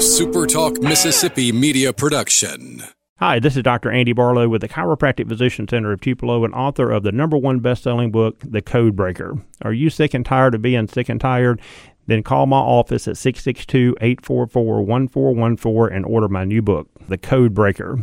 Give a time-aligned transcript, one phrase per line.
[0.00, 2.82] SuperTalk Mississippi media production.
[3.18, 3.90] Hi, this is Dr.
[3.90, 7.60] Andy Barlow with the Chiropractic Physician Center of Tupelo and author of the number one
[7.60, 9.36] best-selling book, The Code Breaker.
[9.60, 11.60] Are you sick and tired of being sick and tired?
[12.06, 17.98] Then call my office at 662-844-1414 and order my new book, The Code Breaker.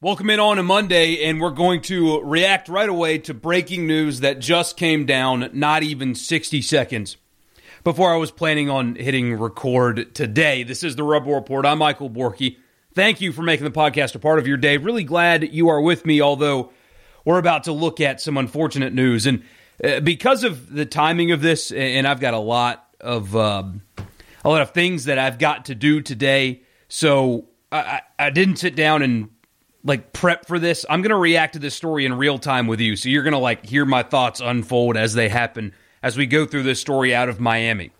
[0.00, 4.18] Welcome in on a Monday, and we're going to react right away to breaking news
[4.20, 7.16] that just came down not even 60 seconds
[7.84, 10.62] before I was planning on hitting record today.
[10.62, 11.64] This is the Rebel Report.
[11.64, 12.56] I'm Michael Borky.
[12.94, 14.76] Thank you for making the podcast a part of your day.
[14.76, 16.72] Really glad you are with me, although
[17.24, 19.26] we're about to look at some unfortunate news.
[19.26, 19.44] And
[19.82, 23.82] uh, because of the timing of this, and I've got a lot of um,
[24.44, 28.74] a lot of things that I've got to do today, so I, I didn't sit
[28.74, 29.28] down and
[29.84, 30.84] like prep for this.
[30.90, 33.32] I'm going to react to this story in real time with you, so you're going
[33.32, 37.14] to like hear my thoughts unfold as they happen as we go through this story
[37.14, 37.90] out of Miami.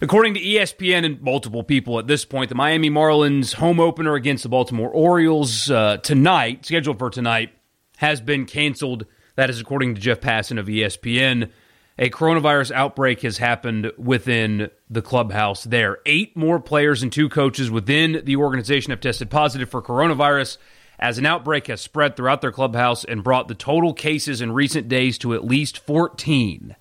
[0.00, 4.42] According to ESPN and multiple people at this point, the Miami Marlins home opener against
[4.42, 7.52] the Baltimore Orioles uh, tonight, scheduled for tonight,
[7.96, 9.06] has been canceled.
[9.36, 11.50] That is according to Jeff Passan of ESPN.
[11.98, 15.98] A coronavirus outbreak has happened within the clubhouse there.
[16.04, 20.58] Eight more players and two coaches within the organization have tested positive for coronavirus
[20.98, 24.88] as an outbreak has spread throughout their clubhouse and brought the total cases in recent
[24.88, 26.76] days to at least 14.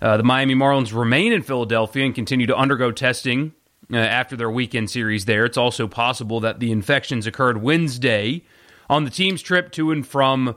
[0.00, 3.52] Uh, the Miami Marlins remain in Philadelphia and continue to undergo testing
[3.92, 5.44] uh, after their weekend series there.
[5.44, 8.44] It's also possible that the infections occurred Wednesday
[8.88, 10.56] on the team's trip to and from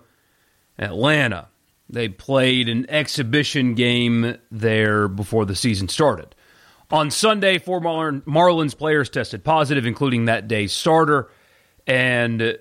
[0.77, 1.47] Atlanta.
[1.89, 6.35] They played an exhibition game there before the season started.
[6.91, 11.29] On Sunday, four Mar- Marlins players tested positive, including that day's starter,
[11.85, 12.57] and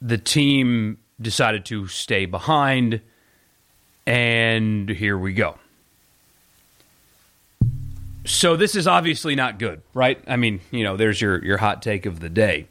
[0.00, 3.00] the team decided to stay behind.
[4.06, 5.58] And here we go.
[8.26, 10.22] So this is obviously not good, right?
[10.26, 12.66] I mean, you know, there's your your hot take of the day.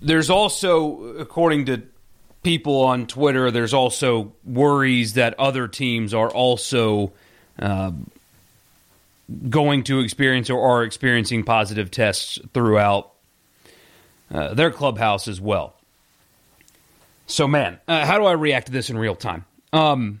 [0.00, 1.82] There's also, according to
[2.42, 7.12] people on Twitter, there's also worries that other teams are also
[7.58, 7.92] uh,
[9.50, 13.12] going to experience or are experiencing positive tests throughout
[14.32, 15.74] uh, their clubhouse as well.
[17.26, 19.44] So, man, uh, how do I react to this in real time?
[19.72, 20.20] Um,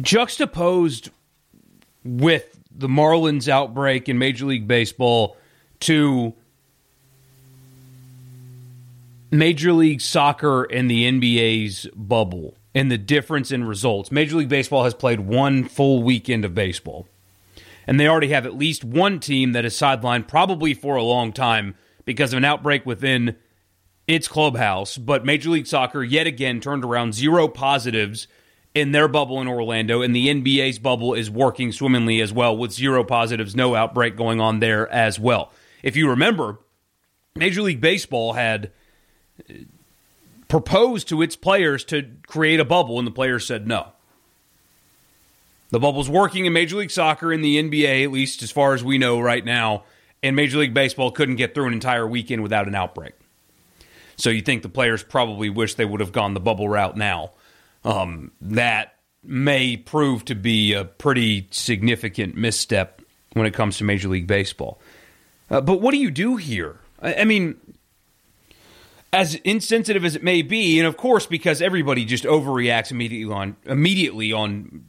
[0.00, 1.10] juxtaposed
[2.04, 5.36] with the Marlins outbreak in Major League Baseball
[5.80, 6.34] to
[9.30, 14.12] Major League Soccer and the NBA's bubble and the difference in results.
[14.12, 17.06] Major League Baseball has played one full weekend of baseball,
[17.86, 21.32] and they already have at least one team that is sidelined probably for a long
[21.32, 23.36] time because of an outbreak within
[24.06, 24.96] its clubhouse.
[24.96, 28.28] But Major League Soccer yet again turned around zero positives
[28.78, 32.72] in their bubble in Orlando, and the NBA's bubble is working swimmingly as well with
[32.72, 35.52] zero positives, no outbreak going on there as well.
[35.82, 36.58] If you remember,
[37.34, 38.70] Major League Baseball had
[39.48, 39.54] uh,
[40.48, 43.92] proposed to its players to create a bubble, and the players said no.
[45.70, 48.82] The bubble's working in Major League Soccer and the NBA, at least as far as
[48.82, 49.84] we know right now,
[50.22, 53.14] and Major League Baseball couldn't get through an entire weekend without an outbreak.
[54.16, 57.32] So you think the players probably wish they would have gone the bubble route now
[57.84, 63.02] um, that may prove to be a pretty significant misstep
[63.34, 64.80] when it comes to Major League Baseball.
[65.50, 66.78] Uh, but what do you do here?
[67.00, 67.56] I, I mean,
[69.12, 73.56] as insensitive as it may be, and of course, because everybody just overreacts immediately on
[73.64, 74.84] immediately on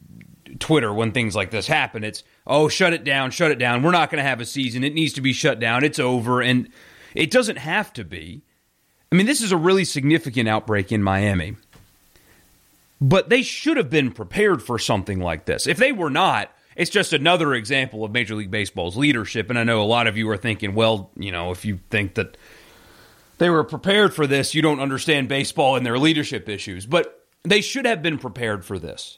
[0.60, 3.84] Twitter when things like this happen, it's oh, shut it down, shut it down.
[3.84, 4.84] We're not going to have a season.
[4.84, 5.84] It needs to be shut down.
[5.84, 6.70] It's over, and
[7.16, 8.44] it doesn't have to be.
[9.12, 11.56] I mean, this is a really significant outbreak in Miami.
[13.02, 15.68] But they should have been prepared for something like this.
[15.68, 19.50] If they were not, it's just another example of Major League Baseball's leadership.
[19.50, 22.16] And I know a lot of you are thinking, well, you know, if you think
[22.16, 22.38] that
[23.38, 26.86] they were prepared for this, you don't understand baseball and their leadership issues.
[26.86, 29.18] But they should have been prepared for this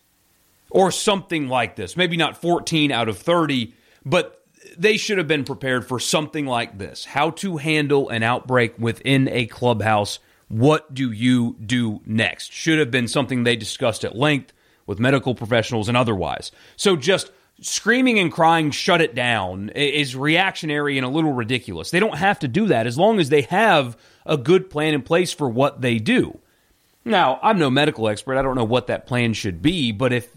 [0.70, 1.98] or something like this.
[1.98, 3.74] Maybe not 14 out of 30,
[4.06, 4.46] but
[4.78, 7.06] they should have been prepared for something like this.
[7.06, 10.20] How to handle an outbreak within a clubhouse
[10.52, 12.52] what do you do next?
[12.52, 14.54] Should have been something they discussed at length
[14.86, 16.52] with medical professionals and otherwise.
[16.76, 17.32] So just
[17.62, 21.92] screaming and crying, shut it down, is reactionary and a little ridiculous.
[21.92, 25.04] They don't have to do that as long as they have a good plan in
[25.04, 26.40] place for what they do.
[27.06, 28.38] Now, I'm no medical expert.
[28.38, 30.30] I don't know what that plan should be, but if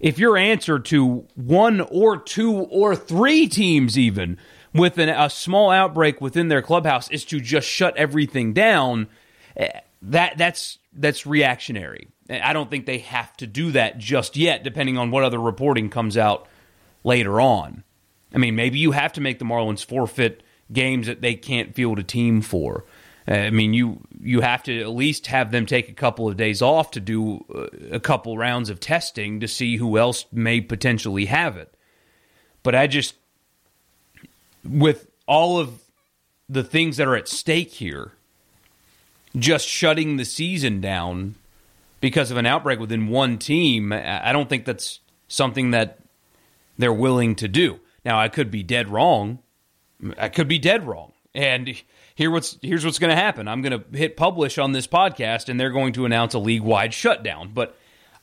[0.00, 4.36] if your answer to one or two or three teams even
[4.74, 9.06] with an, a small outbreak within their clubhouse is to just shut everything down,
[9.56, 12.08] Eh, that that's that's reactionary.
[12.28, 15.40] Eh, I don't think they have to do that just yet, depending on what other
[15.40, 16.48] reporting comes out
[17.04, 17.84] later on.
[18.34, 21.98] I mean, maybe you have to make the Marlins forfeit games that they can't field
[21.98, 22.84] a team for.
[23.28, 26.36] Uh, I mean, you you have to at least have them take a couple of
[26.36, 27.44] days off to do
[27.90, 31.72] a couple rounds of testing to see who else may potentially have it.
[32.62, 33.14] But I just,
[34.64, 35.82] with all of
[36.48, 38.12] the things that are at stake here,
[39.36, 41.34] just shutting the season down
[42.00, 45.98] because of an outbreak within one team, I don't think that's something that
[46.78, 47.80] they're willing to do.
[48.04, 49.38] Now, I could be dead wrong.
[50.18, 51.12] I could be dead wrong.
[51.34, 51.82] And
[52.14, 53.48] here what's here's what's going to happen.
[53.48, 56.92] I'm going to hit publish on this podcast and they're going to announce a league-wide
[56.92, 57.52] shutdown.
[57.54, 57.76] But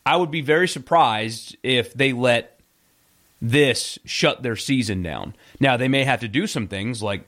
[0.06, 2.60] I would be very surprised if they let
[3.42, 5.34] this shut their season down.
[5.60, 7.24] Now, they may have to do some things like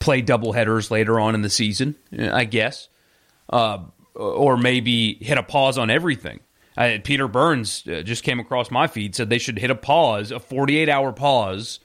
[0.00, 2.88] play double headers later on in the season, I guess.
[3.48, 6.40] Uh, or maybe hit a pause on everything.
[7.04, 10.40] Peter Burns uh, just came across my feed said they should hit a pause, a
[10.40, 11.78] 48 hour pause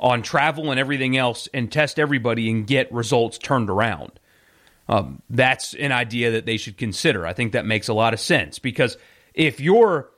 [0.00, 4.18] on travel and everything else, and test everybody and get results turned around.
[4.88, 7.26] Um, that's an idea that they should consider.
[7.26, 8.96] I think that makes a lot of sense because
[9.34, 10.10] if your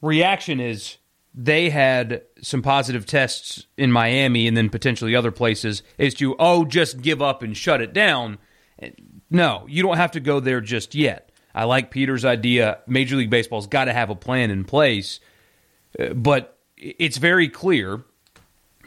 [0.00, 0.96] reaction is
[1.40, 6.64] they had some positive tests in Miami and then potentially other places, is to, oh,
[6.64, 8.38] just give up and shut it down.
[9.30, 11.30] No, you don't have to go there just yet.
[11.54, 12.80] I like Peter's idea.
[12.88, 15.20] Major League Baseball's got to have a plan in place,
[15.98, 18.02] uh, but it's very clear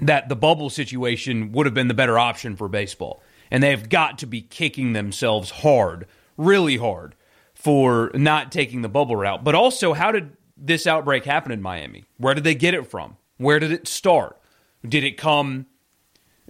[0.02, 3.24] that the bubble situation would have been the better option for baseball.
[3.50, 6.06] And they've got to be kicking themselves hard,
[6.36, 7.16] really hard,
[7.54, 9.44] for not taking the bubble route.
[9.44, 12.06] But also, how did this outbreak happen in Miami?
[12.18, 13.18] Where did they get it from?
[13.38, 14.40] Where did it start?
[14.88, 15.66] Did it come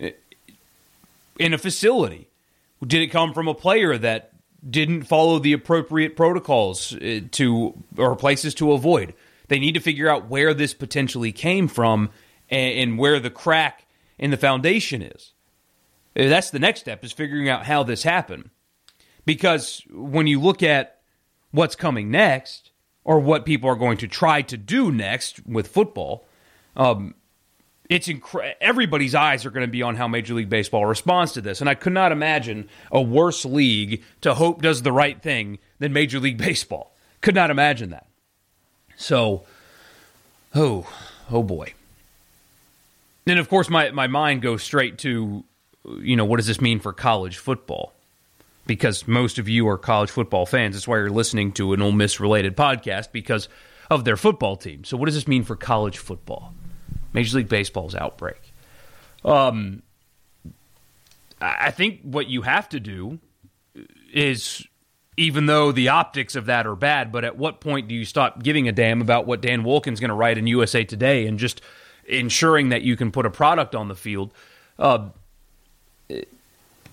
[0.01, 0.09] uh,
[1.39, 2.27] in a facility?
[2.85, 4.33] Did it come from a player that
[4.69, 9.13] didn't follow the appropriate protocols uh, to or places to avoid?
[9.47, 12.09] They need to figure out where this potentially came from
[12.49, 13.85] and, where the crack
[14.17, 15.33] in the foundation is.
[16.15, 18.49] Uh, that's the next step is figuring out how this happened.
[19.25, 20.99] Because when you look at
[21.51, 22.70] what's coming next,
[23.03, 26.25] or what people are going to try to do next with football,
[26.75, 27.15] um,
[27.89, 31.41] it's incre- everybody's eyes are going to be on how Major League Baseball responds to
[31.41, 31.59] this.
[31.59, 35.91] And I could not imagine a worse league to hope does the right thing than
[35.91, 36.95] Major League Baseball.
[37.19, 38.07] Could not imagine that.
[38.95, 39.43] So,
[40.55, 40.87] oh,
[41.29, 41.73] oh boy.
[43.27, 45.43] And of course, my, my mind goes straight to,
[45.99, 47.93] you know, what does this mean for college football?
[48.67, 50.75] Because most of you are college football fans.
[50.75, 53.49] That's why you're listening to an Ole Miss related podcast because
[53.89, 54.83] of their football team.
[54.83, 56.53] So, what does this mean for college football?
[57.13, 58.53] Major League Baseball's outbreak.
[59.25, 59.83] Um,
[61.41, 63.19] I think what you have to do
[64.13, 64.65] is,
[65.17, 68.43] even though the optics of that are bad, but at what point do you stop
[68.43, 71.61] giving a damn about what Dan Wolken's going to write in USA Today and just
[72.05, 74.33] ensuring that you can put a product on the field?
[74.77, 75.09] Uh,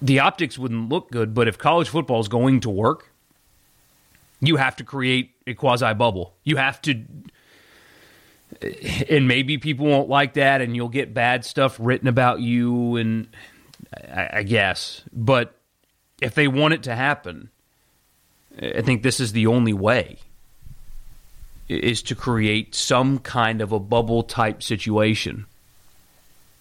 [0.01, 3.11] the optics wouldn't look good, but if college football is going to work,
[4.41, 6.35] you have to create a quasi bubble.
[6.45, 7.05] You have to
[9.11, 13.29] and maybe people won't like that and you'll get bad stuff written about you and
[13.95, 15.55] I, I, guess but
[16.21, 17.51] if they want it to happen
[18.61, 20.19] i think this is the only way
[21.69, 25.47] is to create some kind of a bubble type situation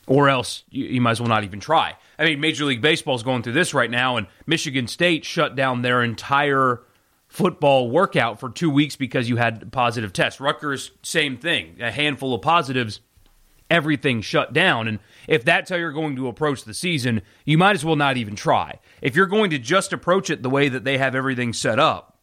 [0.08, 3.16] or else you, you might as well not even try i mean major league baseball
[3.16, 6.82] is going through this right now and michigan state shut down their entire
[7.28, 10.40] football workout for two weeks because you had positive tests.
[10.40, 11.78] Rutgers, same thing.
[11.82, 13.02] A handful of positives,
[13.70, 14.88] everything shut down.
[14.88, 18.18] And if that's how you're going to approach the season, you might as well not
[18.18, 18.80] even try.
[19.02, 22.18] If you're going to just approach it the way that they have everything set up,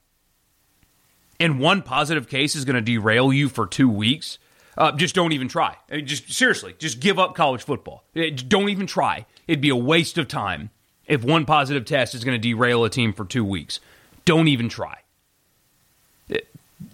[1.40, 4.38] and one positive case is going to derail you for two weeks,
[4.76, 5.76] uh, just don't even try.
[5.90, 8.04] I mean, just seriously, just give up college football.
[8.16, 9.26] Uh, don't even try.
[9.46, 10.70] It'd be a waste of time
[11.06, 13.80] if one positive test is going to derail a team for two weeks.
[14.24, 14.98] Don't even try.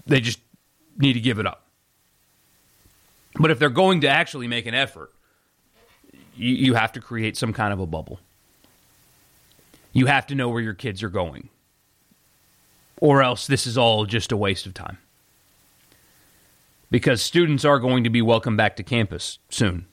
[0.07, 0.41] They just
[0.99, 1.65] need to give it up.
[3.39, 5.13] But if they're going to actually make an effort,
[6.37, 8.21] you, you have to create some kind of a bubble.
[9.93, 11.49] You have to know where your kids are going.
[13.01, 14.99] Or else this is all just a waste of time.
[16.91, 19.87] Because students are going to be welcome back to campus soon,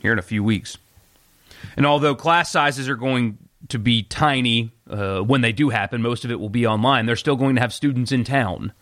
[0.00, 0.76] here in a few weeks.
[1.76, 6.24] And although class sizes are going to be tiny uh, when they do happen, most
[6.24, 8.72] of it will be online, they're still going to have students in town.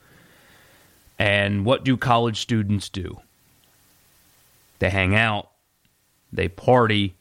[1.19, 3.21] And what do college students do?
[4.79, 5.51] They hang out,
[6.33, 7.15] they party,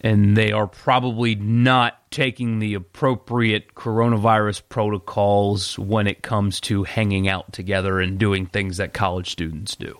[0.00, 7.28] and they are probably not taking the appropriate coronavirus protocols when it comes to hanging
[7.28, 9.98] out together and doing things that college students do.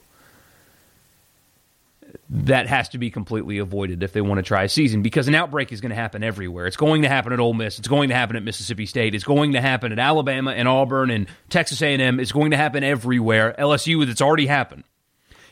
[2.28, 5.34] that has to be completely avoided if they want to try a season because an
[5.34, 6.66] outbreak is going to happen everywhere.
[6.66, 7.78] It's going to happen at Ole Miss.
[7.78, 9.14] It's going to happen at Mississippi State.
[9.14, 12.20] It's going to happen at Alabama and Auburn and Texas A&M.
[12.20, 13.54] It's going to happen everywhere.
[13.58, 14.84] LSU, it's already happened.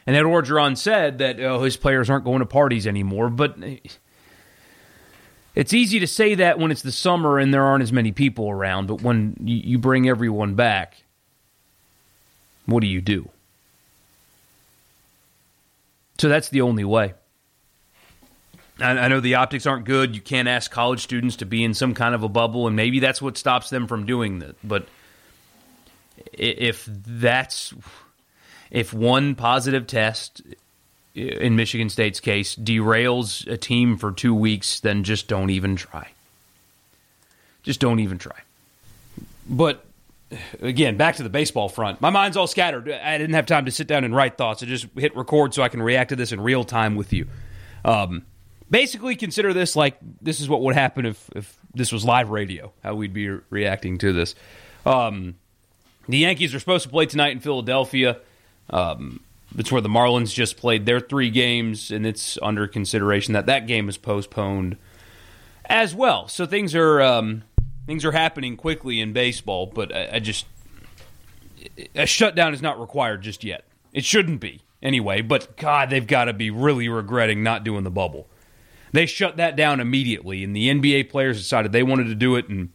[0.07, 3.57] And Ed Orgeron said that oh, his players aren't going to parties anymore, but
[5.59, 8.49] it's easy to say that when it's the summer and there aren't as many people
[8.49, 8.87] around.
[8.87, 11.03] But when you bring everyone back,
[12.65, 13.29] what do you do?
[16.19, 17.15] So that's the only way.
[18.79, 20.15] I, know the optics aren't good.
[20.15, 23.01] You can't ask college students to be in some kind of a bubble, and maybe
[23.01, 24.55] that's what stops them from doing that.
[24.63, 24.87] But
[26.33, 27.75] if that's
[28.71, 30.41] if one positive test
[31.19, 36.09] in Michigan State's case derails a team for two weeks, then just don't even try.
[37.63, 38.37] Just don't even try.
[39.49, 39.85] But
[40.61, 42.01] again, back to the baseball front.
[42.01, 42.91] My mind's all scattered.
[42.91, 44.63] I didn't have time to sit down and write thoughts.
[44.63, 47.27] I just hit record so I can react to this in real time with you.
[47.85, 48.25] Um,
[48.71, 52.73] basically, consider this like this is what would happen if, if this was live radio,
[52.83, 54.35] how we'd be re- reacting to this.
[54.87, 55.37] Um,
[56.09, 58.19] the Yankees are supposed to play tonight in Philadelphia.
[58.71, 59.21] Um,
[59.57, 63.67] it's where the Marlins just played their three games, and it's under consideration that that
[63.67, 64.77] game is postponed
[65.67, 66.29] as well.
[66.29, 67.45] So things are um,
[67.87, 70.47] things are happening quickly in baseball, but I, I just
[71.95, 73.65] a shutdown is not required just yet.
[73.93, 77.91] It shouldn't be anyway, but God, they've got to be really regretting not doing the
[77.91, 78.27] bubble.
[78.93, 82.49] They shut that down immediately, and the NBA players decided they wanted to do it,
[82.49, 82.71] and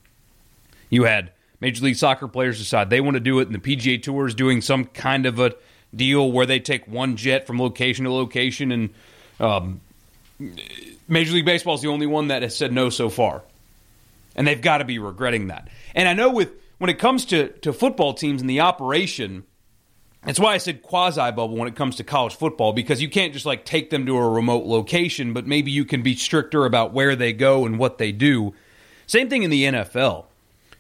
[0.90, 4.02] you had Major League Soccer players decide they want to do it, and the PGA
[4.02, 5.56] Tour is doing some kind of a
[5.96, 8.90] deal where they take one jet from location to location, and
[9.40, 9.82] um,
[11.08, 13.44] Major League Baseball is the only one that has said no so far
[14.36, 15.68] and they've got to be regretting that.
[15.96, 19.44] And I know with when it comes to to football teams and the operation,
[20.24, 23.34] that's why I said quasi bubble when it comes to college football because you can't
[23.34, 26.94] just like take them to a remote location, but maybe you can be stricter about
[26.94, 28.54] where they go and what they do.
[29.06, 30.26] Same thing in the NFL.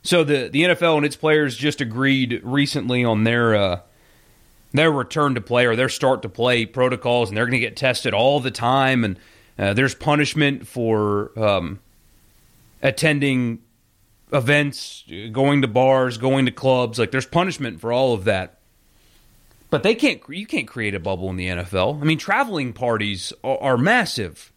[0.01, 3.79] So the the NFL and its players just agreed recently on their uh,
[4.73, 7.77] their return to play or their start to play protocols, and they're going to get
[7.77, 9.03] tested all the time.
[9.03, 9.19] And
[9.57, 11.79] uh, there's punishment for um,
[12.81, 13.59] attending
[14.31, 16.97] events, going to bars, going to clubs.
[16.97, 18.59] Like there's punishment for all of that.
[19.69, 20.21] But they can't.
[20.29, 22.01] You can't create a bubble in the NFL.
[22.01, 24.51] I mean, traveling parties are, are massive.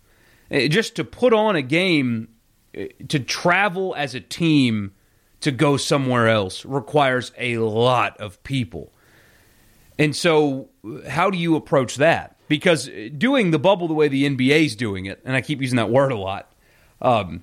[0.51, 2.29] Eh, just to put on a game,
[2.75, 4.93] eh, to travel as a team
[5.41, 8.93] to go somewhere else requires a lot of people.
[9.99, 10.69] And so,
[11.09, 12.37] how do you approach that?
[12.49, 15.76] Because doing the bubble the way the NBA is doing it, and I keep using
[15.76, 16.53] that word a lot,
[17.00, 17.43] um,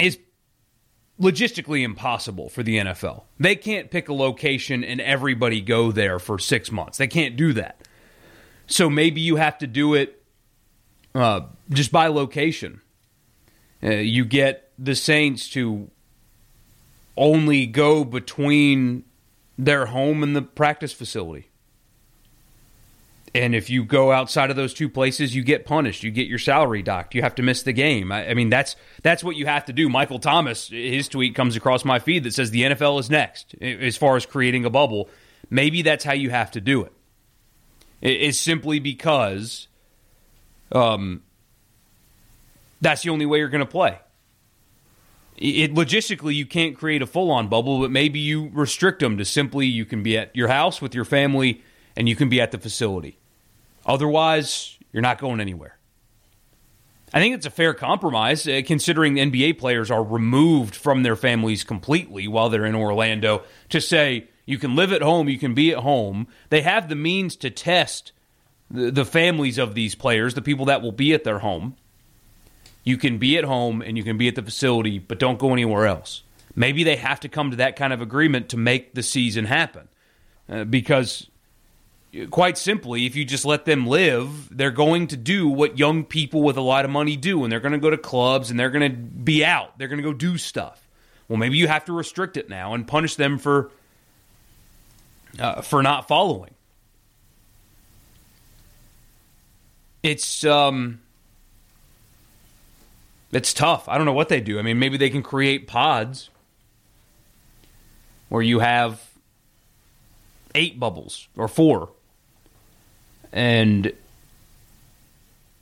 [0.00, 0.18] is
[1.20, 3.24] logistically impossible for the NFL.
[3.38, 6.98] They can't pick a location and everybody go there for six months.
[6.98, 7.86] They can't do that.
[8.66, 10.22] So maybe you have to do it
[11.14, 12.80] uh, just by location.
[13.82, 15.90] Uh, you get the Saints to
[17.16, 19.04] only go between
[19.58, 21.49] their home and the practice facility.
[23.32, 26.02] And if you go outside of those two places, you get punished.
[26.02, 27.14] You get your salary docked.
[27.14, 28.10] You have to miss the game.
[28.10, 29.88] I, I, mean, that's that's what you have to do.
[29.88, 33.96] Michael Thomas, his tweet comes across my feed that says the NFL is next as
[33.96, 35.08] far as creating a bubble.
[35.48, 36.92] Maybe that's how you have to do it.
[38.00, 39.68] It's simply because
[40.72, 41.22] um,
[42.80, 43.98] that's the only way you're going to play.
[45.36, 49.24] It, logistically, you can't create a full on bubble, but maybe you restrict them to
[49.24, 51.62] simply you can be at your house with your family
[51.96, 53.19] and you can be at the facility.
[53.90, 55.76] Otherwise, you're not going anywhere.
[57.12, 61.64] I think it's a fair compromise, uh, considering NBA players are removed from their families
[61.64, 63.42] completely while they're in Orlando.
[63.70, 66.28] To say you can live at home, you can be at home.
[66.50, 68.12] They have the means to test
[68.70, 71.74] the, the families of these players, the people that will be at their home.
[72.84, 75.52] You can be at home and you can be at the facility, but don't go
[75.52, 76.22] anywhere else.
[76.54, 79.88] Maybe they have to come to that kind of agreement to make the season happen.
[80.48, 81.29] Uh, because
[82.30, 86.42] quite simply, if you just let them live, they're going to do what young people
[86.42, 88.70] with a lot of money do, and they're going to go to clubs and they're
[88.70, 89.78] going to be out.
[89.78, 90.88] They're going to go do stuff.
[91.28, 93.70] Well, maybe you have to restrict it now and punish them for
[95.38, 96.50] uh, for not following.
[100.02, 101.00] It's um,
[103.30, 103.88] it's tough.
[103.88, 104.58] I don't know what they do.
[104.58, 106.30] I mean, maybe they can create pods
[108.28, 109.08] where you have
[110.56, 111.90] eight bubbles or four
[113.32, 113.92] and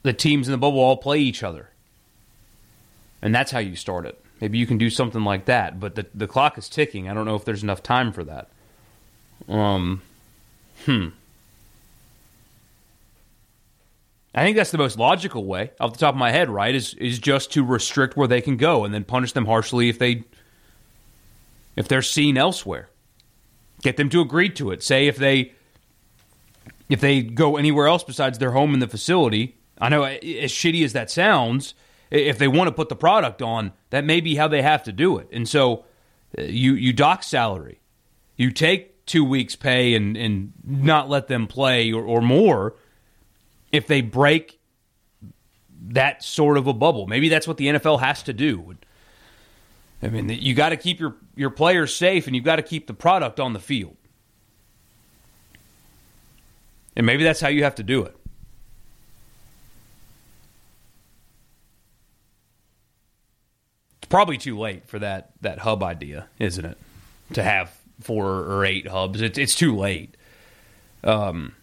[0.03, 1.69] the teams in the bubble all play each other.
[3.21, 4.23] And that's how you start it.
[4.41, 7.09] Maybe you can do something like that, but the the clock is ticking.
[7.09, 8.49] I don't know if there's enough time for that.
[9.47, 10.01] Um,
[10.85, 11.09] hmm.
[14.33, 16.73] I think that's the most logical way, off the top of my head, right?
[16.73, 19.99] Is is just to restrict where they can go and then punish them harshly if
[19.99, 20.23] they
[21.75, 22.89] if they're seen elsewhere.
[23.81, 24.83] Get them to agree to it.
[24.83, 25.53] Say if they
[26.89, 30.83] if they go anywhere else besides their home in the facility, I know as shitty
[30.83, 31.75] as that sounds,
[32.11, 34.91] if they want to put the product on, that may be how they have to
[34.91, 35.29] do it.
[35.31, 35.85] And so
[36.37, 37.79] uh, you you dock salary,
[38.35, 42.75] you take two weeks pay and and not let them play or, or more
[43.71, 44.59] if they break
[45.81, 47.07] that sort of a bubble.
[47.07, 48.75] Maybe that's what the NFL has to do.
[50.01, 52.87] I mean, you got to keep your your players safe, and you've got to keep
[52.87, 53.97] the product on the field.
[56.99, 58.13] And maybe that's how you have to do it.
[63.99, 66.77] It's probably too late for that that hub idea, isn't it?
[67.35, 70.17] To have four or eight hubs, it's it's too late.
[71.01, 71.53] Um,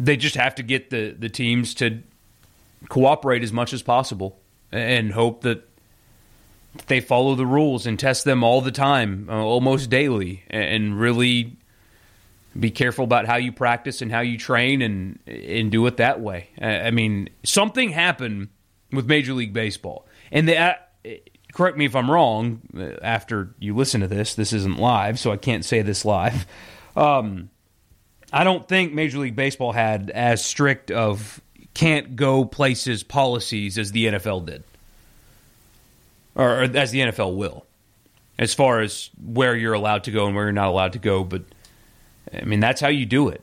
[0.00, 2.02] they just have to get the the teams to
[2.88, 4.38] cooperate as much as possible
[4.72, 5.68] and hope that
[6.86, 11.58] they follow the rules and test them all the time, uh, almost daily, and really
[12.58, 16.20] be careful about how you practice and how you train and and do it that
[16.20, 16.48] way.
[16.60, 18.48] I mean, something happened
[18.92, 20.74] with Major League Baseball, and they, uh,
[21.52, 22.60] correct me if I'm wrong.
[22.76, 26.46] Uh, after you listen to this, this isn't live, so I can't say this live.
[26.96, 27.50] Um,
[28.32, 31.42] I don't think Major League Baseball had as strict of
[31.74, 34.64] can't go places policies as the NFL did,
[36.34, 37.66] or as the NFL will,
[38.38, 41.22] as far as where you're allowed to go and where you're not allowed to go.
[41.22, 41.42] But
[42.32, 43.42] I mean, that's how you do it.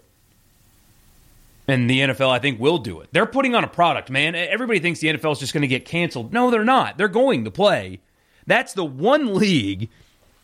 [1.67, 3.09] And the NFL, I think, will do it.
[3.13, 4.35] They're putting on a product, man.
[4.35, 6.33] Everybody thinks the NFL is just going to get canceled.
[6.33, 6.97] No, they're not.
[6.97, 8.01] They're going to play.
[8.45, 9.89] That's the one league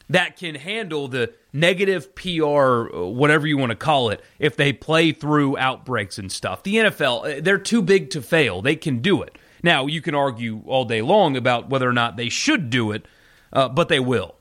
[0.10, 5.12] that can handle the negative PR, whatever you want to call it, if they play
[5.12, 6.64] through outbreaks and stuff.
[6.64, 8.62] The NFL, they're too big to fail.
[8.62, 9.38] They can do it.
[9.62, 13.06] Now, you can argue all day long about whether or not they should do it,
[13.52, 14.36] uh, but they will.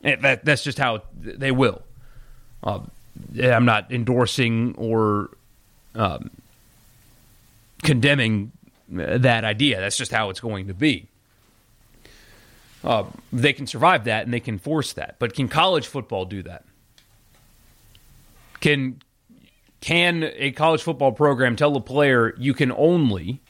[0.00, 1.82] That, that's just how they will.
[2.62, 2.80] Uh,
[3.42, 5.30] I'm not endorsing or
[5.94, 6.30] um,
[7.82, 8.52] condemning
[8.88, 9.80] that idea.
[9.80, 11.08] That's just how it's going to be.
[12.84, 15.16] Uh, they can survive that and they can force that.
[15.18, 16.64] But can college football do that?
[18.60, 19.00] Can
[19.80, 23.40] can a college football program tell a player you can only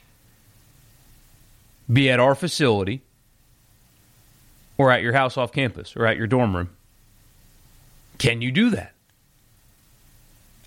[1.92, 3.02] be at our facility
[4.78, 6.70] or at your house off campus or at your dorm room?
[8.16, 8.94] Can you do that?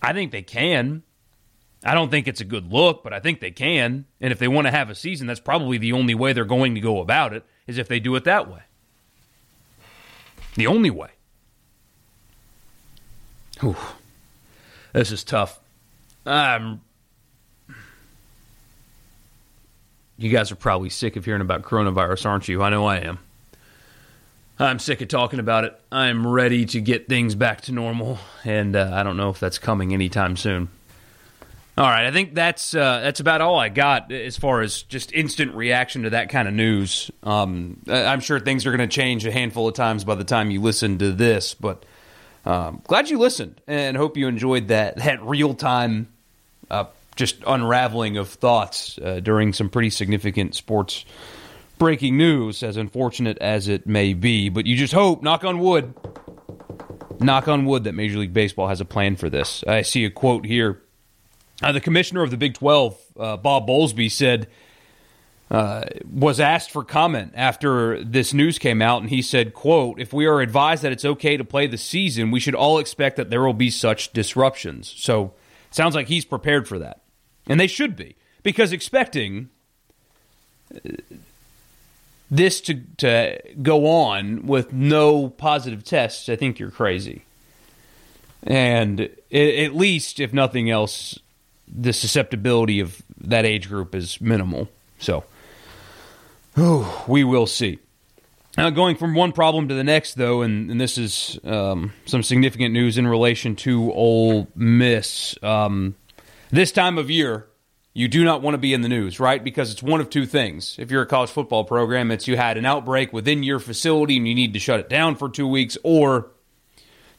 [0.06, 1.02] I think they can.
[1.84, 4.06] I don't think it's a good look, but I think they can.
[4.22, 6.76] And if they want to have a season, that's probably the only way they're going
[6.76, 8.62] to go about it is if they do it that way.
[10.56, 11.10] The only way.
[13.62, 13.76] Whew.
[14.94, 15.60] This is tough.
[16.26, 16.82] Um,
[20.18, 22.62] you guys are probably sick of hearing about coronavirus, aren't you?
[22.62, 23.20] I know I am.
[24.58, 25.80] I'm sick of talking about it.
[25.92, 29.58] I'm ready to get things back to normal, and uh, I don't know if that's
[29.58, 30.70] coming anytime soon.
[31.78, 35.12] All right, I think that's uh, that's about all I got as far as just
[35.12, 37.12] instant reaction to that kind of news.
[37.22, 40.52] Um, I'm sure things are going to change a handful of times by the time
[40.52, 41.84] you listen to this, but
[42.46, 46.08] um, glad you listened and hope you enjoyed that that real time,
[46.72, 46.86] uh,
[47.18, 51.04] just unraveling of thoughts uh, during some pretty significant sports
[51.78, 54.50] breaking news, as unfortunate as it may be.
[54.50, 55.94] But you just hope, knock on wood,
[57.20, 59.64] knock on wood, that Major League Baseball has a plan for this.
[59.68, 60.82] I see a quote here.
[61.62, 64.48] Uh, the commissioner of the Big 12, uh, Bob Bowlesby, said,
[65.50, 70.12] uh, was asked for comment after this news came out, and he said, quote, if
[70.12, 73.30] we are advised that it's okay to play the season, we should all expect that
[73.30, 74.94] there will be such disruptions.
[74.98, 75.34] So
[75.72, 77.04] sounds like he's prepared for that.
[77.48, 79.50] And they should be, because expecting
[82.30, 87.24] this to to go on with no positive tests, I think you're crazy.
[88.44, 91.20] And it, at least, if nothing else,
[91.68, 94.70] the susceptibility of that age group is minimal.
[95.00, 95.24] So,
[96.58, 97.80] oh, we will see.
[98.58, 102.24] Now, going from one problem to the next, though, and, and this is um, some
[102.24, 105.36] significant news in relation to Ole Miss.
[105.44, 105.96] Um,
[106.52, 107.48] this time of year,
[107.98, 109.42] you do not want to be in the news, right?
[109.42, 110.76] Because it's one of two things.
[110.78, 114.28] If you're a college football program, it's you had an outbreak within your facility and
[114.28, 116.30] you need to shut it down for two weeks, or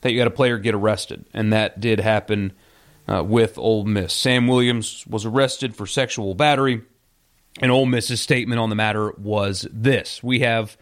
[0.03, 1.25] that you had a player get arrested.
[1.33, 2.53] And that did happen
[3.09, 4.13] uh, with Ole Miss.
[4.13, 6.83] Sam Williams was arrested for sexual battery,
[7.63, 10.77] and Ole Miss's statement on the matter was this We have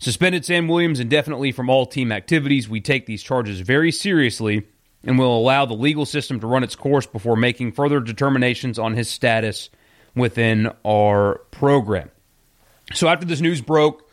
[0.00, 2.68] suspended Sam Williams indefinitely from all team activities.
[2.68, 4.66] We take these charges very seriously
[5.06, 8.92] and will allow the legal system to run its course before making further determinations on
[8.94, 9.70] his status
[10.16, 12.10] within our program.
[12.92, 14.10] So after this news broke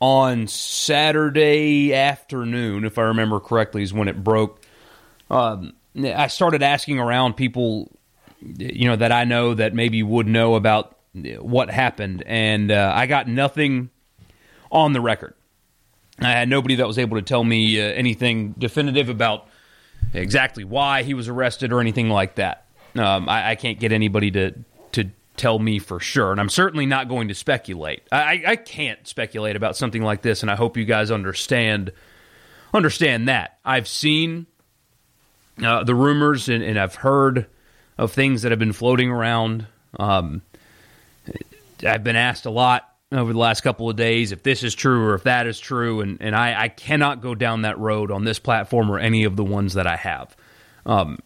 [0.00, 4.62] on Saturday afternoon, if I remember correctly, is when it broke.
[5.30, 7.90] Um, I started asking around people,
[8.40, 10.98] you know, that I know that maybe would know about
[11.38, 13.88] what happened, and uh, I got nothing
[14.70, 15.32] on the record.
[16.20, 19.48] I had nobody that was able to tell me uh, anything definitive about
[20.14, 22.66] exactly why he was arrested or anything like that.
[22.94, 24.54] Um, I, I, can't get anybody to
[24.92, 28.02] to tell me for sure, and I'm certainly not going to speculate.
[28.10, 31.92] I, I can't speculate about something like this, and I hope you guys understand
[32.72, 33.58] understand that.
[33.64, 34.46] I've seen
[35.62, 37.46] uh, the rumors and, and, I've heard
[37.96, 39.66] of things that have been floating around.
[39.98, 40.42] Um,
[41.86, 45.04] I've been asked a lot over the last couple of days if this is true
[45.04, 48.24] or if that is true, and, and I, I cannot go down that road on
[48.24, 50.36] this platform or any of the ones that I have.
[50.84, 51.18] Um,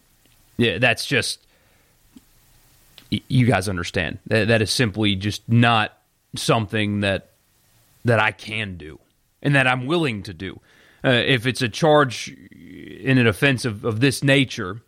[0.57, 1.45] yeah, that's just
[3.09, 5.97] you guys understand that that is simply just not
[6.35, 7.31] something that
[8.05, 8.99] that I can do
[9.41, 10.59] and that I'm willing to do.
[11.03, 14.81] Uh, if it's a charge in an offense of, of this nature,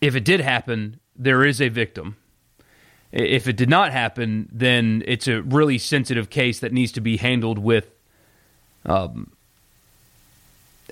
[0.00, 2.16] if it did happen, there is a victim.
[3.14, 7.16] If it did not happen, then it's a really sensitive case that needs to be
[7.16, 7.88] handled with
[8.84, 9.30] um,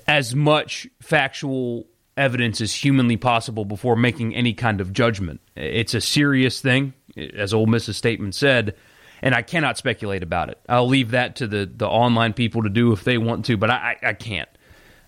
[0.07, 5.41] as much factual evidence as humanly possible before making any kind of judgment.
[5.57, 8.73] It's a serious thing, as Ole Miss's statement said,
[9.21, 10.57] and I cannot speculate about it.
[10.69, 13.69] I'll leave that to the, the online people to do if they want to, but
[13.69, 14.49] I, I, can't.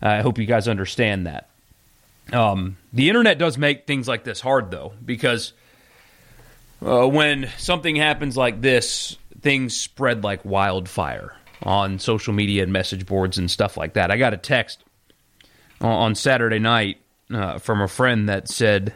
[0.02, 1.50] I hope you guys understand that.
[2.34, 5.54] Um, the internet does make things like this hard, though, because
[6.84, 13.06] uh, when something happens like this, things spread like wildfire on social media and message
[13.06, 14.12] boards and stuff like that.
[14.12, 14.84] I got a text
[15.82, 16.98] on Saturday night
[17.34, 18.94] uh, from a friend that said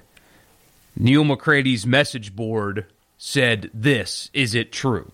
[0.96, 2.86] Neal McCready's message board
[3.18, 4.30] said this.
[4.34, 5.12] Is it true?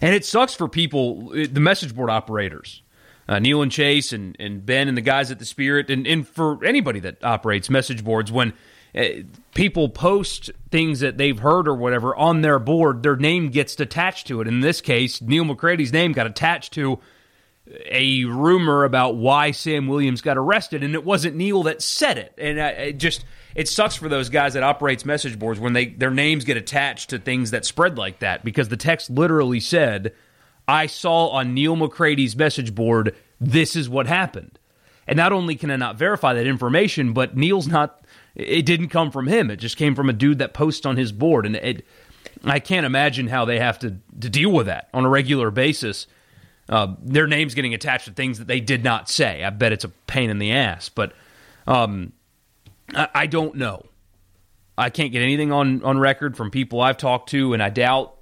[0.00, 2.82] And it sucks for people, the message board operators,
[3.28, 6.26] uh, Neal and Chase and, and Ben and the guys at the Spirit, and, and
[6.26, 8.54] for anybody that operates message boards, when uh,
[8.94, 9.22] Eh,
[9.54, 14.26] people post things that they've heard or whatever on their board, their name gets attached
[14.28, 14.48] to it.
[14.48, 16.98] In this case, Neal McCready's name got attached to
[17.86, 22.32] a rumor about why Sam Williams got arrested, and it wasn't Neal that said it.
[22.38, 23.24] And it just
[23.54, 27.10] it sucks for those guys that operates message boards when they their names get attached
[27.10, 30.12] to things that spread like that because the text literally said,
[30.66, 34.58] "I saw on Neal McCready's message board this is what happened."
[35.06, 38.02] And not only can I not verify that information, but Neal's not.
[38.38, 39.50] It didn't come from him.
[39.50, 41.84] It just came from a dude that posts on his board, and it.
[42.44, 46.06] I can't imagine how they have to, to deal with that on a regular basis
[46.68, 49.42] uh, their names getting attached to things that they did not say.
[49.42, 51.12] I bet it's a pain in the ass, but
[51.66, 52.12] um,
[52.94, 53.86] I, I, don't know.
[54.76, 58.14] I can't get anything on, on record from people I've talked to, and I doubt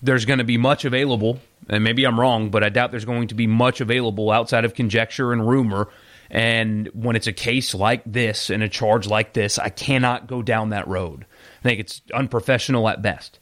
[0.00, 1.40] there's going to be much available.
[1.68, 4.74] And maybe I'm wrong, but I doubt there's going to be much available outside of
[4.74, 5.88] conjecture and rumor.
[6.32, 10.40] And when it's a case like this and a charge like this, I cannot go
[10.40, 11.26] down that road.
[11.60, 13.38] I think it's unprofessional at best.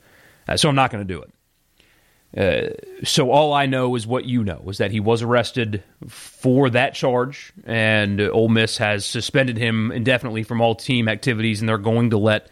[0.48, 1.32] Uh, so I'm not going to do it.
[2.36, 6.70] Uh, so all I know is what you know is that he was arrested for
[6.70, 11.78] that charge, and Ole Miss has suspended him indefinitely from all team activities, and they're
[11.78, 12.48] going to let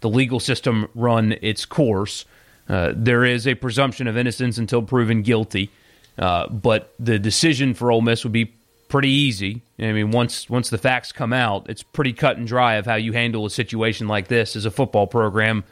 [0.00, 2.24] the legal system run its course.
[2.68, 5.70] Uh, there is a presumption of innocence until proven guilty,
[6.18, 8.55] uh, but the decision for Ole Miss would be
[8.88, 9.62] pretty easy.
[9.78, 12.94] I mean, once once the facts come out, it's pretty cut and dry of how
[12.94, 15.64] you handle a situation like this as a football program,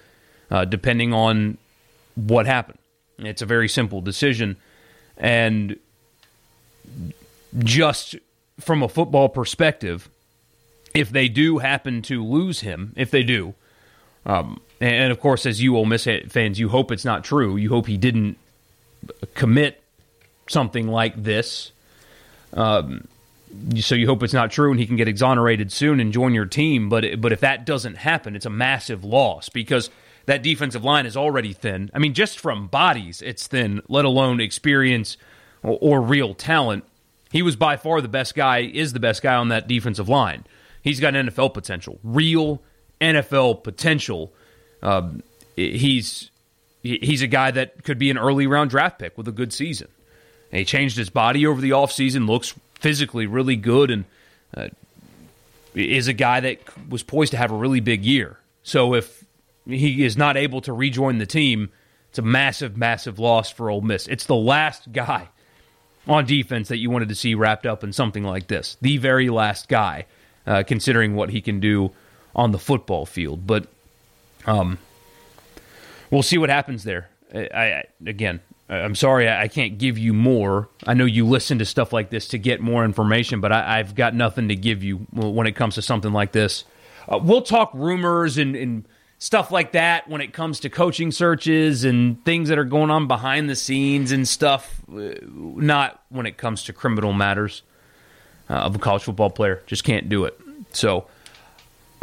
[0.50, 1.58] uh, depending on
[2.14, 2.78] what happened.
[3.18, 4.56] It's a very simple decision.
[5.16, 5.78] And
[7.58, 8.16] just
[8.60, 10.08] from a football perspective,
[10.92, 13.54] if they do happen to lose him, if they do,
[14.26, 17.56] um, and of course, as you Ole Miss fans, you hope it's not true.
[17.56, 18.38] You hope he didn't
[19.34, 19.82] commit
[20.48, 21.72] something like this.
[22.54, 23.06] Um,
[23.78, 26.46] so you hope it's not true and he can get exonerated soon and join your
[26.46, 26.88] team.
[26.88, 29.90] But but if that doesn't happen, it's a massive loss because–
[30.26, 31.90] that defensive line is already thin.
[31.92, 35.16] I mean, just from bodies, it's thin, let alone experience
[35.62, 36.84] or, or, real talent.
[37.30, 40.44] He was by far the best guy, is the best guy on that defensive line.
[40.82, 42.62] He's got NFL potential, real
[43.00, 44.32] NFL potential.
[44.82, 45.22] Um,
[45.56, 46.30] he's
[46.82, 49.88] he's a guy that could be an early round draft pick with a good season.
[50.54, 54.04] He changed his body over the offseason, looks physically really good, and
[54.56, 54.68] uh,
[55.74, 58.38] is a guy that was poised to have a really big year.
[58.62, 59.24] So if
[59.66, 61.70] he is not able to rejoin the team,
[62.10, 64.06] it's a massive, massive loss for Ole Miss.
[64.06, 65.28] It's the last guy
[66.06, 68.76] on defense that you wanted to see wrapped up in something like this.
[68.80, 70.06] The very last guy,
[70.46, 71.90] uh, considering what he can do
[72.36, 73.46] on the football field.
[73.46, 73.66] But
[74.46, 74.78] um,
[76.10, 77.08] we'll see what happens there.
[77.34, 80.68] I, I again, I'm sorry I can't give you more.
[80.86, 83.94] I know you listen to stuff like this to get more information, but I, have
[83.94, 86.64] got nothing to give you when it comes to something like this.
[87.06, 91.84] Uh, we'll talk rumors and, and stuff like that when it comes to coaching searches
[91.84, 96.38] and things that are going on behind the scenes and stuff, uh, not when it
[96.38, 97.62] comes to criminal matters
[98.48, 99.62] uh, of a college football player.
[99.66, 100.40] Just can't do it.
[100.72, 101.06] So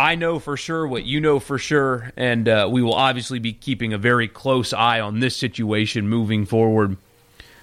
[0.02, 3.54] I know for sure what you know for sure, and uh, we will obviously be
[3.54, 6.98] keeping a very close eye on this situation moving forward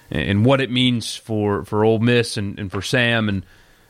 [0.09, 3.45] and what it means for, for Ole Miss and, and for Sam and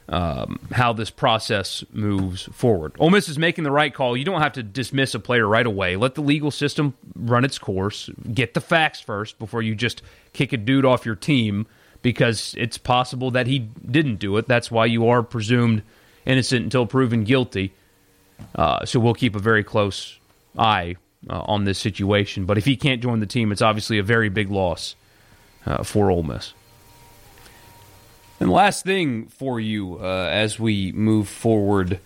[0.09, 2.95] um, how this process moves forward.
[2.97, 4.17] Ole Miss is making the right call.
[4.17, 5.95] You don't have to dismiss a player right away.
[5.95, 8.09] Let the legal system run its course.
[8.33, 10.01] Get the facts first before you just
[10.33, 11.67] kick a dude off your team
[12.01, 14.47] because it's possible that he didn't do it.
[14.47, 15.83] That's why you are presumed
[16.25, 17.75] innocent until proven guilty.
[18.55, 20.19] Uh, so we'll keep a very close
[20.57, 20.95] eye
[21.29, 22.45] uh, on this situation.
[22.45, 24.95] But if he can't join the team, it's obviously a very big loss
[25.65, 26.53] uh, for Ole Miss.
[28.39, 31.99] And last thing for you uh, as we move forward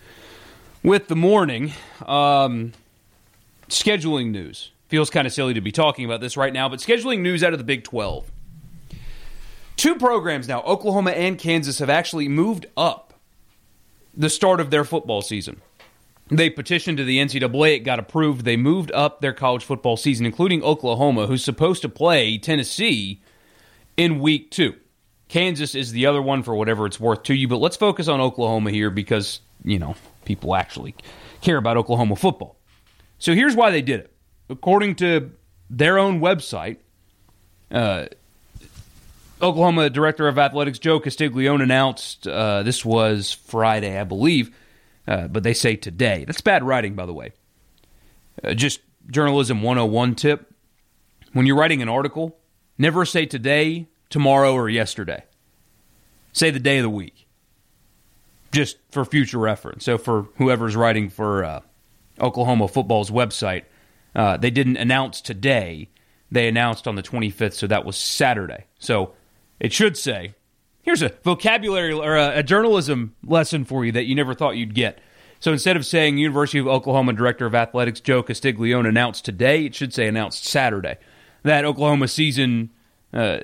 [0.82, 1.72] with the morning
[2.06, 2.72] um,
[3.68, 4.70] scheduling news.
[4.88, 7.52] Feels kind of silly to be talking about this right now, but scheduling news out
[7.52, 8.30] of the Big 12.
[9.76, 13.14] Two programs now, Oklahoma and Kansas, have actually moved up
[14.16, 15.60] the start of their football season.
[16.28, 17.76] They petitioned to the NCAA.
[17.76, 18.44] It got approved.
[18.44, 23.20] They moved up their college football season, including Oklahoma, who's supposed to play Tennessee
[23.96, 24.74] in week two.
[25.28, 27.48] Kansas is the other one for whatever it's worth to you.
[27.48, 30.94] But let's focus on Oklahoma here because, you know, people actually
[31.42, 32.56] care about Oklahoma football.
[33.18, 34.12] So here's why they did it.
[34.48, 35.30] According to
[35.68, 36.78] their own website,
[37.70, 38.06] uh,
[39.42, 44.54] Oklahoma Director of Athletics Joe Castiglione announced uh, this was Friday, I believe
[45.06, 46.24] uh, but they say today.
[46.26, 47.32] That's bad writing, by the way.
[48.42, 50.52] Uh, just journalism 101 tip.
[51.32, 52.36] When you're writing an article,
[52.78, 55.24] never say today, tomorrow, or yesterday.
[56.32, 57.26] Say the day of the week.
[58.52, 59.84] Just for future reference.
[59.84, 61.60] So, for whoever's writing for uh,
[62.20, 63.64] Oklahoma football's website,
[64.14, 65.88] uh, they didn't announce today.
[66.30, 68.64] They announced on the 25th, so that was Saturday.
[68.78, 69.12] So,
[69.58, 70.34] it should say
[70.84, 74.74] Here's a vocabulary or a, a, journalism lesson for you that you never thought you'd
[74.74, 74.98] get.
[75.40, 79.74] So instead of saying University of Oklahoma Director of Athletics Joe Castiglione announced today, it
[79.74, 80.98] should say announced Saturday.
[81.42, 82.68] That Oklahoma season,
[83.14, 83.38] uh,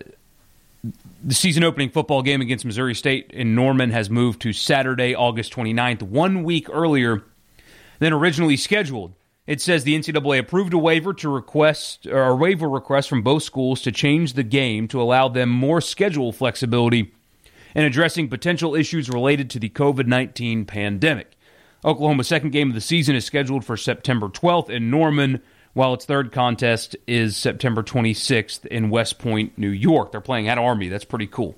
[1.25, 5.51] the season opening football game against Missouri State in Norman has moved to Saturday, August
[5.55, 7.23] 29th, one week earlier
[8.01, 9.15] than originally scheduled.
[9.47, 13.45] It says the NCAA approved a waiver to request or a waiver request from both
[13.45, 17.15] schools to change the game to allow them more schedule flexibility
[17.75, 21.37] and addressing potential issues related to the COVID 19 pandemic.
[21.85, 25.41] Oklahoma's second game of the season is scheduled for September 12th in Norman,
[25.73, 30.13] while its third contest is September 26th in West Point, New York.
[30.13, 30.89] They're playing at Army.
[30.89, 31.57] That's pretty cool.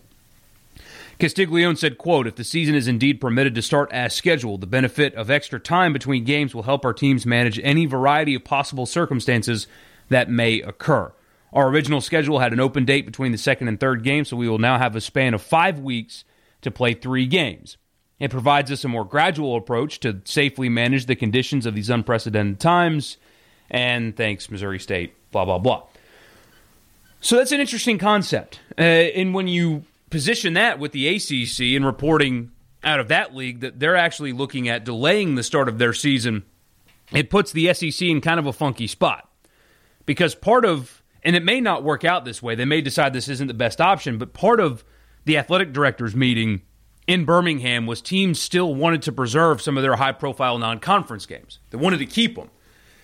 [1.18, 5.14] Castiglione said, quote, If the season is indeed permitted to start as scheduled, the benefit
[5.14, 9.66] of extra time between games will help our teams manage any variety of possible circumstances
[10.08, 11.12] that may occur.
[11.52, 14.48] Our original schedule had an open date between the second and third game, so we
[14.48, 16.24] will now have a span of five weeks
[16.62, 17.76] to play three games.
[18.18, 22.60] It provides us a more gradual approach to safely manage the conditions of these unprecedented
[22.60, 23.16] times.
[23.68, 25.82] And thanks, Missouri State, blah, blah, blah.
[27.20, 28.60] So that's an interesting concept.
[28.78, 32.52] Uh, and when you position that with the ACC and reporting
[32.84, 36.44] out of that league that they're actually looking at delaying the start of their season,
[37.12, 39.28] it puts the SEC in kind of a funky spot.
[40.06, 42.54] Because part of and it may not work out this way.
[42.54, 44.84] They may decide this isn't the best option, but part of
[45.24, 46.62] the athletic directors meeting
[47.06, 51.26] in Birmingham was teams still wanted to preserve some of their high profile non conference
[51.26, 51.58] games.
[51.70, 52.50] They wanted to keep them.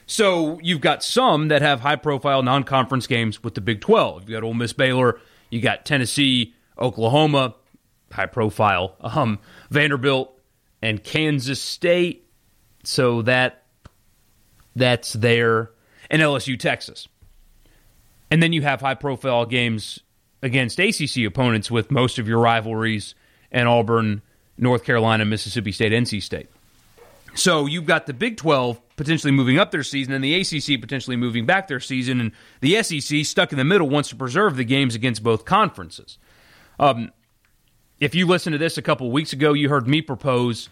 [0.06, 4.22] So you've got some that have high profile non conference games with the Big 12.
[4.22, 7.54] You've got Ole Miss Baylor, you got Tennessee, Oklahoma,
[8.12, 9.38] high profile, um,
[9.70, 10.38] Vanderbilt,
[10.80, 12.26] and Kansas State.
[12.84, 13.64] So that
[14.74, 15.70] that's there.
[16.10, 17.08] And LSU, Texas.
[18.30, 20.00] And then you have high profile games
[20.42, 23.14] against ACC opponents with most of your rivalries
[23.50, 24.22] and Auburn,
[24.56, 26.48] North Carolina, Mississippi State, NC State.
[27.34, 31.16] So you've got the Big 12 potentially moving up their season and the ACC potentially
[31.16, 34.64] moving back their season, and the SEC stuck in the middle wants to preserve the
[34.64, 36.18] games against both conferences.
[36.80, 37.12] Um,
[38.00, 40.68] if you listened to this a couple weeks ago, you heard me propose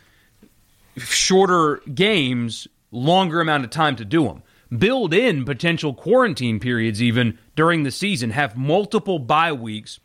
[0.97, 4.43] shorter games, longer amount of time to do them
[4.79, 10.01] build in potential quarantine periods even during the season, have multiple bye weeks,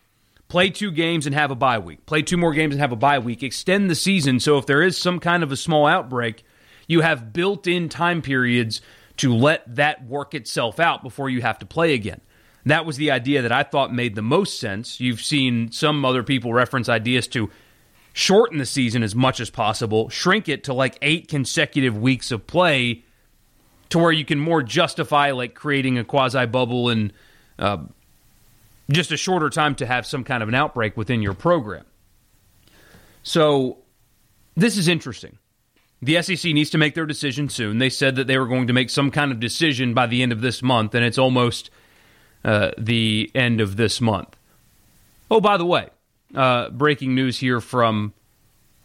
[0.47, 2.97] play two games and have a bye week, play two more games and have a
[2.97, 6.43] bye week, extend the season so if there is some kind of a small outbreak,
[6.87, 8.81] you have built in time periods
[9.17, 12.21] to let that work itself out before you have to play again.
[12.65, 14.99] That was the idea that I thought made the most sense.
[14.99, 17.49] You've seen some other people reference ideas to
[18.13, 22.45] shorten the season as much as possible, shrink it to like eight consecutive weeks of
[22.45, 23.03] play
[23.91, 27.13] to where you can more justify like creating a quasi bubble and
[27.59, 27.77] uh,
[28.89, 31.85] just a shorter time to have some kind of an outbreak within your program.
[33.23, 33.77] So
[34.55, 35.37] this is interesting.
[36.01, 37.77] The SEC needs to make their decision soon.
[37.77, 40.31] They said that they were going to make some kind of decision by the end
[40.31, 41.69] of this month, and it's almost
[42.43, 44.35] uh, the end of this month.
[45.29, 45.89] Oh, by the way,
[46.33, 48.13] uh, breaking news here from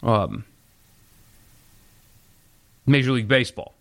[0.03, 0.45] um,
[2.87, 3.75] Major League Baseball.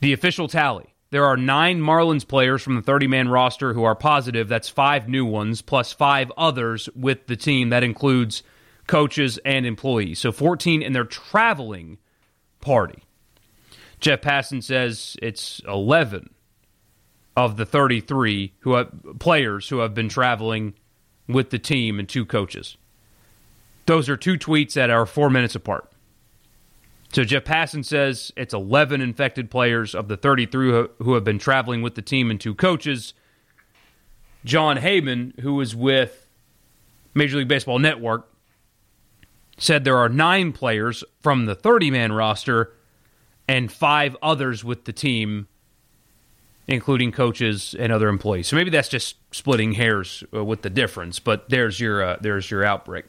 [0.00, 0.94] The official tally.
[1.10, 4.48] There are nine Marlins players from the 30 man roster who are positive.
[4.48, 7.70] That's five new ones, plus five others with the team.
[7.70, 8.42] That includes
[8.86, 10.18] coaches and employees.
[10.18, 11.98] So 14 in their traveling
[12.60, 13.02] party.
[14.00, 16.30] Jeff Passan says it's 11
[17.36, 20.74] of the 33 who have, players who have been traveling
[21.26, 22.76] with the team and two coaches.
[23.86, 25.90] Those are two tweets that are four minutes apart.
[27.12, 31.80] So Jeff Passan says it's 11 infected players of the 33 who have been traveling
[31.80, 33.14] with the team and two coaches.
[34.44, 36.26] Jon Heyman, who was with
[37.14, 38.28] Major League Baseball Network,
[39.56, 42.72] said there are nine players from the 30 man roster
[43.48, 45.48] and five others with the team,
[46.66, 48.46] including coaches and other employees.
[48.46, 52.50] So maybe that's just splitting hairs uh, with the difference, but there's your uh, there's
[52.50, 53.06] your outbreak.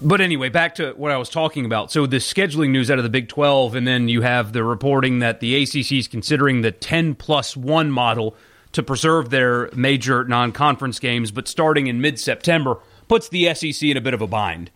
[0.00, 1.92] But anyway, back to what I was talking about.
[1.92, 5.20] So the scheduling news out of the Big 12, and then you have the reporting
[5.20, 8.36] that the ACC is considering the 10 plus 1 model
[8.72, 13.82] to preserve their major non conference games, but starting in mid September puts the SEC
[13.88, 14.70] in a bit of a bind.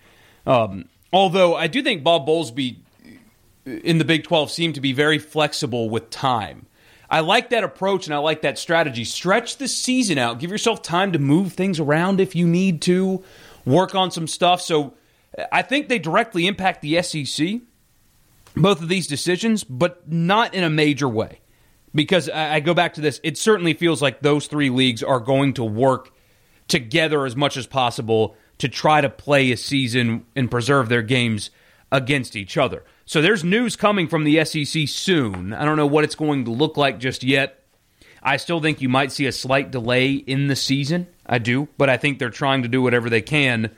[0.46, 2.76] Um, although I do think Bob Bowlesby
[3.66, 6.66] in the Big 12 seemed to be very flexible with time.
[7.10, 9.04] I like that approach and I like that strategy.
[9.04, 10.38] Stretch the season out.
[10.38, 13.22] Give yourself time to move things around if you need to,
[13.64, 14.62] work on some stuff.
[14.62, 14.94] So
[15.52, 17.60] I think they directly impact the SEC,
[18.56, 21.40] both of these decisions, but not in a major way.
[21.94, 25.54] Because I go back to this, it certainly feels like those three leagues are going
[25.54, 26.12] to work
[26.68, 31.50] together as much as possible to try to play a season and preserve their games
[31.90, 32.84] against each other.
[33.06, 35.52] So there's news coming from the SEC soon.
[35.52, 37.64] I don't know what it's going to look like just yet.
[38.22, 41.08] I still think you might see a slight delay in the season.
[41.26, 43.70] I do, but I think they're trying to do whatever they can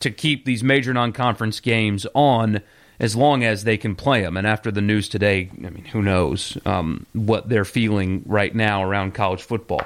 [0.00, 2.60] to keep these major non-conference games on
[3.00, 4.36] as long as they can play them.
[4.36, 8.82] And after the news today, I mean, who knows um, what they're feeling right now
[8.82, 9.82] around college football.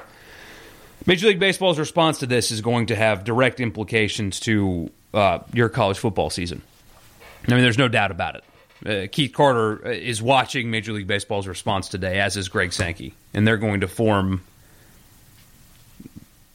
[1.05, 5.69] Major League Baseball's response to this is going to have direct implications to uh, your
[5.69, 6.61] college football season.
[7.47, 8.43] I mean, there's no doubt about it.
[8.85, 13.13] Uh, Keith Carter uh, is watching Major League Baseball's response today, as is Greg Sankey,
[13.33, 14.41] and they're going to form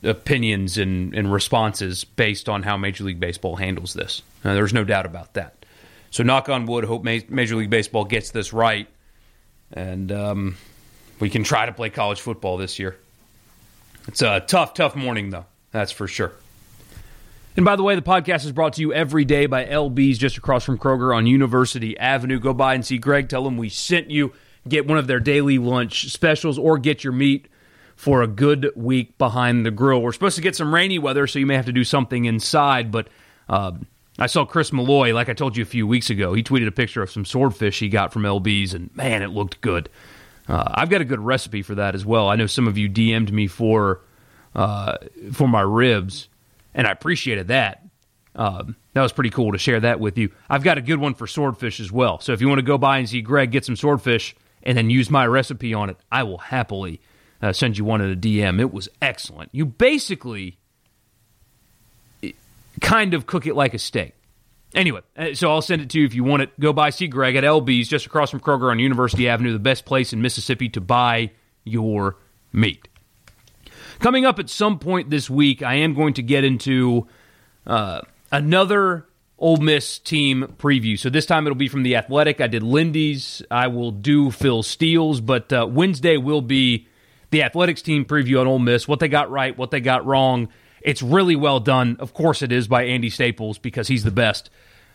[0.02, 4.22] opinions and, and responses based on how Major League Baseball handles this.
[4.44, 5.64] Uh, there's no doubt about that.
[6.10, 8.88] So, knock on wood, hope Major League Baseball gets this right,
[9.72, 10.56] and um,
[11.20, 12.96] we can try to play college football this year.
[14.06, 15.44] It's a tough, tough morning, though.
[15.70, 16.32] That's for sure.
[17.56, 20.38] And by the way, the podcast is brought to you every day by LB's just
[20.38, 22.38] across from Kroger on University Avenue.
[22.38, 23.28] Go by and see Greg.
[23.28, 24.32] Tell him we sent you.
[24.66, 27.48] Get one of their daily lunch specials or get your meat
[27.98, 30.00] for a good week behind the grill.
[30.00, 32.92] We're supposed to get some rainy weather, so you may have to do something inside.
[32.92, 33.08] But
[33.48, 33.72] uh,
[34.20, 36.32] I saw Chris Malloy, like I told you a few weeks ago.
[36.32, 39.60] He tweeted a picture of some swordfish he got from LB's, and man, it looked
[39.62, 39.88] good.
[40.46, 42.28] Uh, I've got a good recipe for that as well.
[42.28, 44.00] I know some of you DM'd me for
[44.54, 44.98] uh,
[45.32, 46.28] for my ribs,
[46.74, 47.82] and I appreciated that.
[48.36, 50.30] Um, that was pretty cool to share that with you.
[50.48, 52.20] I've got a good one for swordfish as well.
[52.20, 54.88] So if you want to go by and see Greg get some swordfish and then
[54.88, 57.00] use my recipe on it, I will happily
[57.40, 58.60] uh, send you one in a DM.
[58.60, 59.50] It was excellent.
[59.52, 60.58] You basically
[62.80, 64.14] kind of cook it like a steak.
[64.74, 66.60] Anyway, uh, so I'll send it to you if you want it.
[66.60, 69.84] Go by see Greg at LB's just across from Kroger on University Avenue, the best
[69.84, 71.30] place in Mississippi to buy
[71.64, 72.16] your
[72.52, 72.86] meat.
[73.98, 77.06] Coming up at some point this week, I am going to get into
[77.66, 79.06] uh, another
[79.38, 80.98] Ole Miss team preview.
[80.98, 82.40] So this time it'll be from the Athletic.
[82.40, 83.42] I did Lindy's.
[83.50, 86.86] I will do Phil Steele's, but uh, Wednesday will be
[87.30, 88.88] the Athletics team preview on Ole Miss.
[88.88, 90.48] What they got right, what they got wrong
[90.82, 91.96] it's really well done.
[91.98, 94.50] Of course, it is by Andy Staples because he's the best.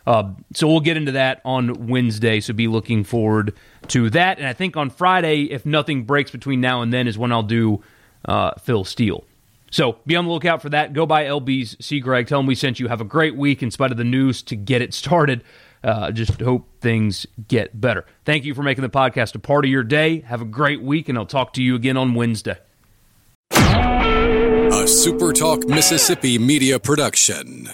[0.06, 2.40] Uh, so we'll get into that on Wednesday.
[2.40, 3.56] So be looking forward
[3.90, 4.38] to that.
[4.38, 7.44] And I think on Friday, if nothing breaks between now and then, is when I'll
[7.44, 7.82] do
[8.26, 9.24] uh, Phil Steele.
[9.72, 10.94] So be on the lookout for that.
[10.94, 12.90] Go by LB's, see Greg, tell him we sent you.
[12.90, 15.44] Have a great week in spite of the news to get it started.
[15.84, 18.06] Uh, just hope things get better.
[18.26, 20.22] Thank you for making the podcast a part of your day.
[20.22, 22.58] Have a great week, and I'll talk to you again on Wednesday.
[23.52, 27.70] A SuperTalk Mississippi media production.